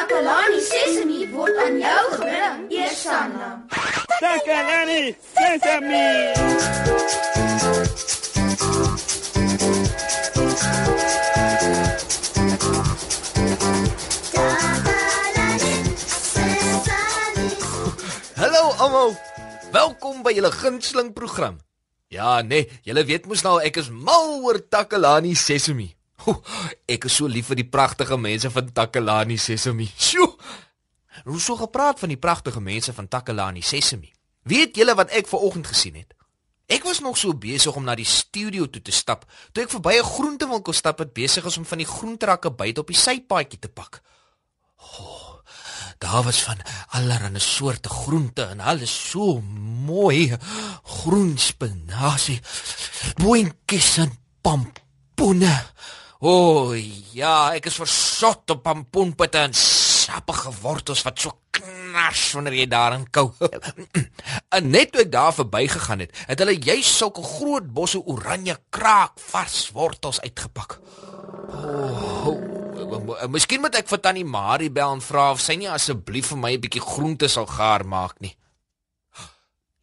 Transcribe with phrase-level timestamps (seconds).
[0.00, 3.48] Takalani Sesemi word aan jou gebring, Eersanna.
[4.16, 6.32] Takalani Sesame.
[18.40, 19.12] Hallo almal.
[19.68, 21.60] Welkom by julle gunsteling program.
[22.08, 25.92] Ja, nee, julle weet mos nou ek is mal oor Takalani Sesemi.
[26.24, 26.36] Ho,
[26.90, 29.88] ek is so lief vir die pragtige mense van Takalani Sesemi.
[29.96, 30.28] Sjoe.
[31.24, 34.12] Hoe so gepraat van die pragtige mense van Takalani Sesemi.
[34.48, 36.14] Weet julle wat ek ver oggend gesien het?
[36.70, 39.96] Ek was nog so besig om na die studio toe te stap toe ek verby
[39.98, 43.68] 'n groentewinkel stap wat besig is om van die groenterakke byt op die sypaadjie te
[43.68, 44.00] pak.
[44.78, 45.42] Oh,
[45.98, 50.36] daar was van allerlei soorte groente en alles so mooi.
[50.82, 52.40] Groen spinasie,
[53.16, 55.56] boontjies en pompoene.
[56.20, 56.72] O oh,
[57.16, 63.06] ja, ek is versot op pompoenpitte en sappige wortels wat so knars wanneer jy daarin
[63.08, 63.30] kou.
[64.58, 69.16] en net toe ek daar verbygegaan het, het hulle juis sulke groot bosse oranje kraak
[69.30, 70.76] vars wortels uitgepak.
[71.56, 76.34] O, oh, miskien moet ek vir tannie Marie bel en vra of sy nie asseblief
[76.34, 78.36] vir my 'n bietjie groente sal gaar maak nie.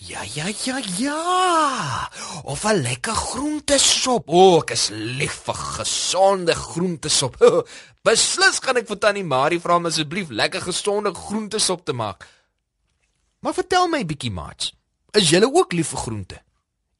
[0.00, 2.10] Ja, ja, ja, ja.
[2.42, 4.28] Of 'n lekker groentesop.
[4.28, 7.36] O, oh, ek is lief vir gesonde groentesop.
[8.06, 12.24] Beslis gaan ek vir tannie Marie vra om asseblief lekker gesonde groentesop te maak.
[13.40, 14.72] Maar vertel my bietjie, maats.
[15.12, 16.40] Is julle ook lief vir groente?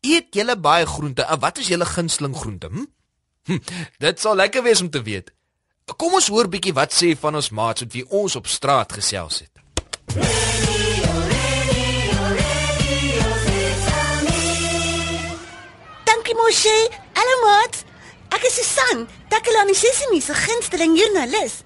[0.00, 2.68] Eet julle baie groente en wat is julle gunsteling groente?
[2.68, 2.84] Hm?
[3.48, 3.58] hm?
[3.98, 5.32] Dit sal lekker wees om te weet.
[5.96, 9.54] Kom ons hoor bietjie wat sê van ons maats wat ons op straat gesels het.
[10.12, 10.89] Dankie
[16.40, 16.78] Moshe.
[17.14, 17.74] Hallo maat.
[18.32, 21.58] Ek is Susan, Takalani Sesimi se gunsteling joernalis.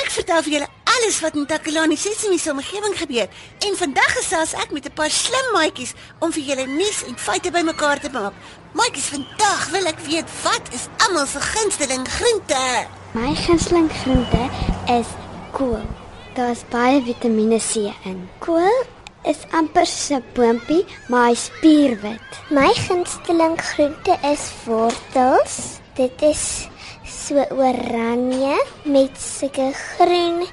[0.00, 3.28] Ek vertel vir julle alles wat in Takalani Sesimi se omgewing gebeur
[3.68, 7.52] en vandag gesels ek met 'n paar slim maatjies om vir julle nuus en feite
[7.54, 8.34] bymekaar te maak.
[8.74, 12.66] Maatjies, vandag wil ek weet wat is almal se gunsteling groente?
[13.14, 14.50] My gunsteling groente
[14.98, 15.08] is
[15.52, 15.86] kool.
[16.34, 18.28] Daar's baie Vitamiene C in.
[18.40, 18.95] Kool
[19.26, 22.30] is amper 'n boontjie, maar hy spierwit.
[22.50, 25.80] My gunsteling groente is wortels.
[25.94, 26.68] Dit is
[27.04, 30.46] so oranje met sulke groen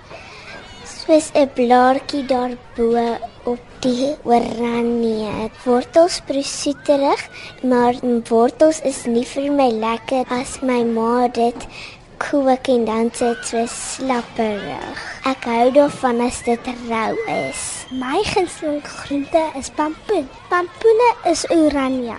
[1.03, 5.49] soos 'n blaartjie daarbo op die oranje.
[5.65, 7.21] Wortels prosoeterig,
[7.61, 7.93] maar
[8.29, 11.67] wortels is nie vir my lekker as my ma dit
[12.23, 15.01] kook en dan sit so slapperig.
[15.27, 17.61] Ek hou daarvan as dit rou is.
[17.91, 20.29] My gunsteling groente is pampoen.
[20.49, 22.17] Pampoene is oranje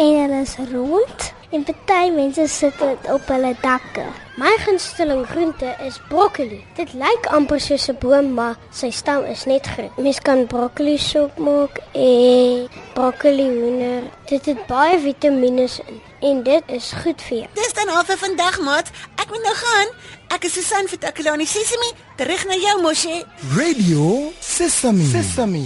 [0.00, 4.06] en hulle is rond en party mense sit dit op hulle dakke.
[4.40, 6.62] My gunsteling groente is broccoli.
[6.78, 9.92] Dit lyk amper soos 'n boom, maar sy stam is net groen.
[9.96, 14.02] Mens kan broccoli sop maak en broccoli hoender.
[14.24, 17.48] Dit het baie vitamiene in en dit is goed vir jou.
[17.84, 18.90] Dan al vir vandag maat.
[19.18, 19.88] Ek moet nou gaan.
[20.34, 21.88] Ek is Susan vir Takalani Sesimi.
[22.20, 23.22] Terug na jou Moshe.
[23.56, 25.06] Radio Sesame.
[25.10, 25.64] Sesame.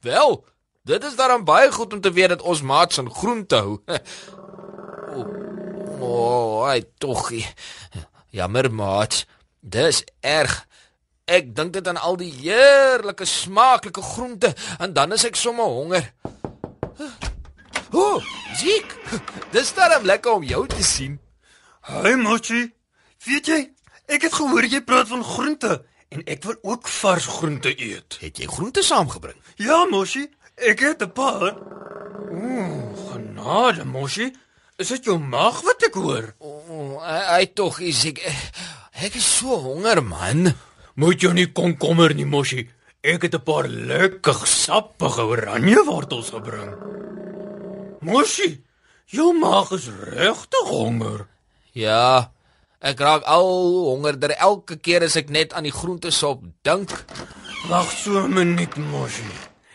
[0.00, 0.38] Wel,
[0.88, 3.78] dit is daarom baie goed om te weet dat ons maats aan groente hou.
[6.00, 7.26] O, oh, ai tog.
[8.32, 9.26] Jammer maat.
[9.60, 10.54] Dis erg.
[11.28, 16.08] Ek dink dit aan al die heerlike smaaklike groente en dan is ek sommer honger.
[17.92, 18.96] O, oh, Ziek.
[19.52, 21.20] Dis darem lekker om jou te sien.
[21.88, 22.66] Hi Mochi.
[23.24, 23.60] Weet jy,
[24.12, 25.78] ek het gehoor jy praat van groente
[26.12, 28.18] en ek wil ook vars groente eet.
[28.20, 29.38] Het jy groente saamgebring?
[29.56, 30.26] Ja, Mochi,
[30.56, 31.56] ek het 'n paar.
[32.36, 34.28] Ooh, genade, Mochi.
[34.76, 36.34] Is dit jou maag wat ek hoor?
[36.38, 37.00] O, oh,
[37.36, 38.20] hy tog is ek
[38.92, 40.54] ek is so honger man.
[40.94, 42.68] Moet jou nie komkommer nie, Moshi.
[43.00, 46.76] Ek het 'n paar lekker sappige oranje wortels gebring.
[48.00, 48.64] Moshi,
[49.06, 51.26] jou maag is regtig honger.
[51.72, 52.32] Ja,
[52.80, 53.46] ek raak al
[53.86, 56.90] hongerder elke keer as ek net aan die groentesop dink.
[57.68, 59.28] Wag so 'n minuut, Moshi.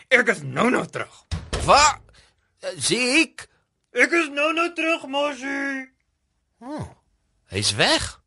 [0.08, 1.24] Ek is nou nou terug.
[1.64, 2.00] Wat?
[2.76, 3.48] Ziek?
[3.92, 5.88] Ek is nou nou terug, Moshi.
[6.60, 6.88] Oh,
[7.48, 8.20] hy's weg.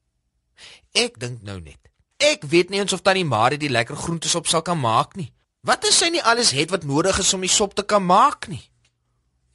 [0.93, 1.77] Ek dink nou net.
[2.17, 5.31] Ek weet nie eens of tannie Marie die lekker groentesop sal kan maak nie.
[5.61, 8.47] Wat as sy nie alles het wat nodig is om die sop te kan maak
[8.47, 8.63] nie?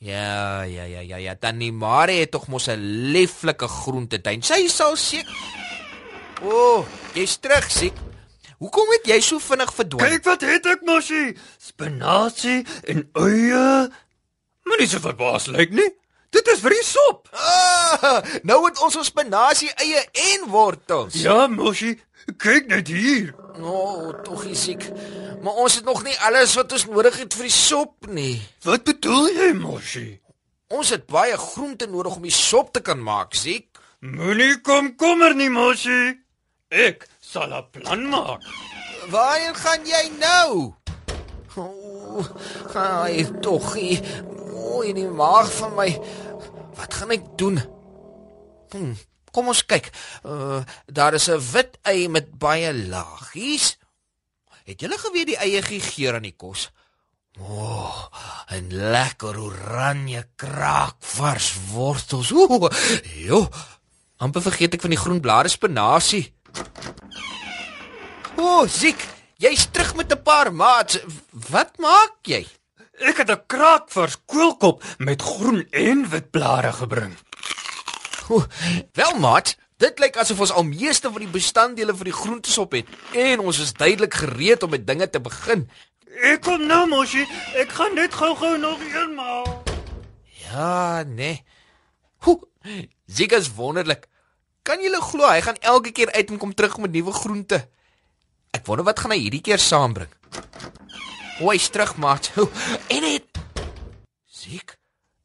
[0.05, 2.77] Ja, ja, ja, ja, ja, tannie Marie het tog mos 'n
[3.13, 4.43] lieflike groentetuin.
[4.43, 5.33] Sy sal seker
[6.43, 7.95] O, oh, jy's terug, siek.
[8.59, 10.11] Hoekom het jy so vinnig verdwyn?
[10.11, 11.37] Kyk wat het ek, Moshi.
[11.59, 13.91] Spinasie en eie.
[14.65, 15.89] Moenie so verbaas lyk nie.
[16.31, 17.29] Dit is vir die sop.
[17.33, 20.05] Ah, nou het ons ons spinasie eie
[20.35, 21.15] en wortels.
[21.15, 21.97] Ja, Moshi,
[22.39, 23.35] Kyk net hier.
[23.61, 24.87] O, oh, tog is ek.
[25.45, 28.39] Maar ons het nog nie alles wat ons nodig het vir die sop nie.
[28.65, 30.07] Wat bedoel jy, Moshi?
[30.73, 33.69] Ons het baie groente nodig om die sop te kan maak, Ziek.
[34.01, 36.17] Moenie kom kommer nie, Moshi.
[36.73, 38.41] Ek sal 'n plan maak.
[39.13, 40.73] Waarheen gaan jy nou?
[41.57, 42.25] O,
[42.73, 43.77] hy tog.
[43.77, 45.91] O, in die maag van my.
[46.75, 47.61] Wat gaan ek doen?
[48.73, 48.97] Hm,
[49.31, 49.93] kom ons kyk.
[50.25, 53.77] Uh, daar is 'n wit ei met baie laagies.
[54.65, 56.71] Het julle geweet die eie gee geur aan die kos?
[57.37, 57.97] O, oh,
[58.57, 62.31] 'n lekker oranje kraak vars wortels.
[62.33, 62.71] Ooh,
[63.29, 63.49] jo.
[64.17, 66.33] amper vergeet ek van die groen blare spinasie.
[68.39, 69.05] O, oh, Ziek,
[69.37, 70.99] jy's terug met 'n paar maats.
[71.51, 72.47] Wat maak jy?
[73.05, 77.13] Ek het 'n kraakvars koolkop met groen en wit blare gebring.
[78.29, 78.47] O,
[78.93, 82.91] wel maat, dit lyk asof ons al meeste van die bestanddele vir die groentesop het
[83.19, 85.67] en ons is duidelik gereed om met dinge te begin.
[86.23, 87.25] Ek kom nou, Moshi.
[87.59, 89.49] Ek gaan net gou-gou nog eenmaal.
[90.47, 91.43] Ja, nee.
[92.23, 92.39] Ho,
[93.07, 94.07] Ziek is wonderlik.
[94.65, 97.59] Kan jy glo hy gaan elke keer uit en kom terug met nuwe groente?
[98.55, 100.09] Ek wonder wat gaan hy hierdie keer saambring.
[101.43, 102.31] O, hy's terug, maat.
[102.95, 103.27] En het
[104.31, 104.77] Ziek,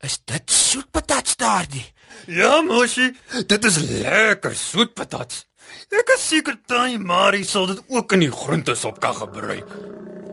[0.02, 1.86] is dit soetpatats daardie?
[2.26, 3.12] Ja, Moshi,
[3.48, 5.46] dit is lekker soet patats.
[5.90, 9.66] Ek is seker Tannie Marie sal dit ook in die groentesop kan gebruik.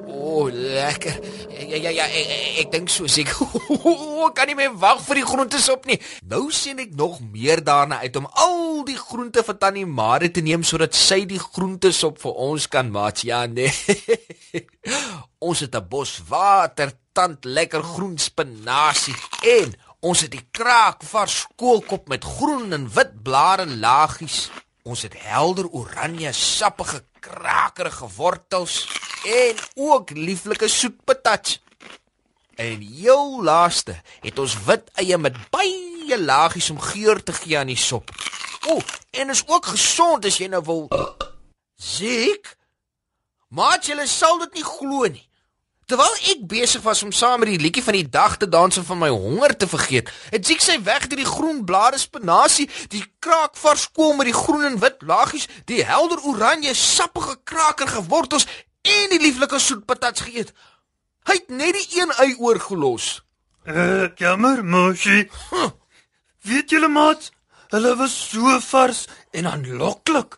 [0.07, 1.17] O, oh, lekker.
[1.69, 3.37] Ja ja ja, ek, ek, ek dink so seker.
[4.27, 5.97] Ek kan nie meer wag vir die groentesop nie.
[6.27, 10.43] Nou sien ek nog meer daarna uit om al die groente van Tannie Marie te
[10.43, 13.23] neem sodat sy die groentesop vir ons kan maak.
[13.29, 13.71] Ja nee.
[15.47, 21.45] ons het 'n bos water, tand lekker groen spinasie en ons het die kraak vars
[21.57, 24.51] koolkop met groen en wit blare laagies.
[24.87, 28.85] Ons het helder oranje sappige krakerige wortels
[29.27, 31.61] en ook lieflike soet patats.
[32.57, 37.73] En jou laaste het ons wit eie met baie laagies om geur te gee aan
[37.73, 38.13] die sop.
[38.67, 40.87] O, en is ook gesond as jy nou wil.
[41.77, 42.55] Ziek?
[43.49, 45.26] Maar jy sal dit nie glo nie.
[45.87, 48.85] Terwyl ek besig was om saam met die liedjie van die dag te dans en
[48.89, 53.05] van my honger te vergeet, het Ziek sy weg deur die groen blare spinasie, die
[53.23, 58.49] kraakvars kool met die groen en wit laagies, die helder oranje sappige krakerige wortels
[58.83, 60.51] en die lieflike soet patats geëet.
[61.31, 63.07] Hy het net die een ei oorgelos.
[63.63, 65.29] Uh, jammer, Moshi.
[65.53, 65.69] Huh.
[66.51, 67.29] Weet julle maat,
[67.71, 70.35] hulle was so vars en aanloklik.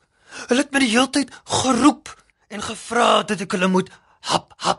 [0.53, 2.13] Hulle het my die hele tyd geroep
[2.53, 3.89] en gevra dat ek hulle moet
[4.29, 4.78] hap hap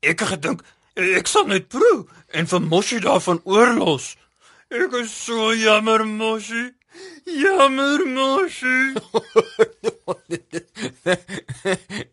[0.00, 0.64] Ek het gedink
[0.98, 4.16] ek sal net proe en vir Moshi daarvan oorlos.
[4.70, 6.72] Ek is so jammer Moshi.
[7.24, 8.78] Jammer Moshi.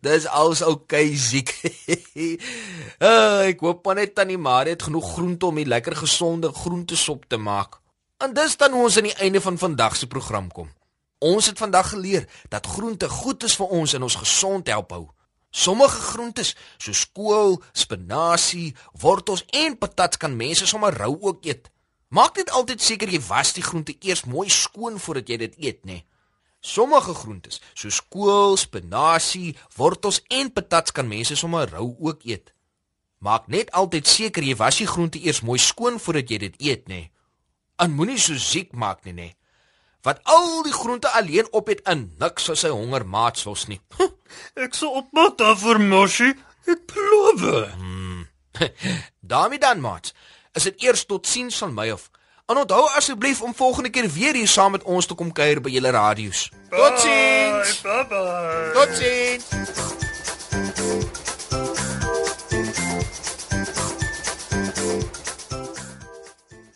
[0.06, 1.50] Dis oukei okay, siek.
[3.02, 7.36] uh, ek hoop net tannie Marie het genoeg groente om 'n lekker gesonde groentesop te
[7.36, 7.80] maak.
[8.18, 10.70] En dis dan hoe ons aan die einde van vandag se program kom.
[11.18, 15.10] Ons het vandag geleer dat groente goed is vir ons en ons gesond help hou.
[15.50, 21.70] Sommige groentes soos kool, spinasie, wortels en patats kan mense sommer rou ook eet.
[22.08, 25.80] Maak net altyd seker jy was die groente eers mooi skoon voordat jy dit eet,
[25.84, 26.02] nê.
[26.60, 32.52] Sommige groentes soos kool, spinasie, wortels en patats kan mense sommer rou ook eet.
[33.18, 36.86] Maak net altyd seker jy was die groente eers mooi skoon voordat jy dit eet,
[36.88, 37.02] nê.
[37.80, 39.28] En moenie so siek maak nie, nê
[40.06, 43.80] wat al die groente alleen op het in niks vir sy honger maats los nie.
[44.64, 46.30] Ek sou opmaak daarvoor Moshi.
[46.66, 47.46] Ek beloof.
[47.74, 48.26] Hmm.
[49.32, 50.14] Daarmee dan maats.
[50.54, 52.10] Is dit eers tot sins van my of
[52.46, 55.72] En onthou asseblief om volgende keer weer hier saam met ons te kom kuier by
[55.74, 56.44] julle radio's.
[56.70, 57.80] Totsiens.
[57.82, 58.70] Bye bye.
[58.78, 59.85] Totsiens.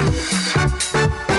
[0.00, 1.29] Thank you.